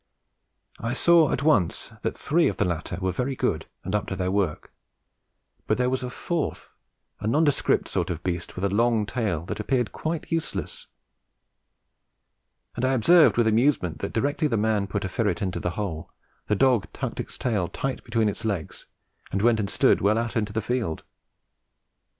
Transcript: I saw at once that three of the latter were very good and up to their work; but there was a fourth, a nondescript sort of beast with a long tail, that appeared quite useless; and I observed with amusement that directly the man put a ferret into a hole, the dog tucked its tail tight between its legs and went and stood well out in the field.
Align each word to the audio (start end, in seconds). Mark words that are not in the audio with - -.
I 0.79 0.93
saw 0.93 1.31
at 1.31 1.43
once 1.43 1.91
that 2.01 2.17
three 2.17 2.47
of 2.47 2.57
the 2.57 2.65
latter 2.65 2.97
were 2.99 3.11
very 3.11 3.35
good 3.35 3.67
and 3.83 3.93
up 3.93 4.07
to 4.07 4.15
their 4.15 4.31
work; 4.31 4.73
but 5.67 5.77
there 5.77 5.91
was 5.91 6.01
a 6.01 6.09
fourth, 6.09 6.73
a 7.19 7.27
nondescript 7.27 7.87
sort 7.87 8.09
of 8.09 8.23
beast 8.23 8.55
with 8.55 8.65
a 8.65 8.69
long 8.69 9.05
tail, 9.05 9.45
that 9.45 9.59
appeared 9.59 9.91
quite 9.91 10.31
useless; 10.31 10.87
and 12.75 12.83
I 12.83 12.93
observed 12.93 13.37
with 13.37 13.45
amusement 13.45 13.99
that 13.99 14.11
directly 14.13 14.47
the 14.47 14.57
man 14.57 14.87
put 14.87 15.05
a 15.05 15.07
ferret 15.07 15.39
into 15.39 15.61
a 15.63 15.69
hole, 15.69 16.11
the 16.47 16.55
dog 16.55 16.87
tucked 16.93 17.19
its 17.19 17.37
tail 17.37 17.67
tight 17.67 18.03
between 18.03 18.27
its 18.27 18.43
legs 18.43 18.87
and 19.31 19.43
went 19.43 19.59
and 19.59 19.69
stood 19.69 20.01
well 20.01 20.17
out 20.17 20.35
in 20.35 20.45
the 20.45 20.61
field. 20.63 21.03